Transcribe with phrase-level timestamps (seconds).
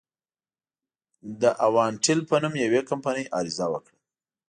[1.41, 3.97] د اوانټل په نوم یوې کمپنۍ عریضه وکړه.